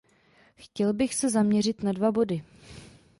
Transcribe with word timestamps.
Chtěl 0.55 0.93
bych 0.93 1.15
se 1.15 1.29
zaměřit 1.29 1.83
na 1.83 1.91
dva 1.91 2.11
body. 2.11 2.43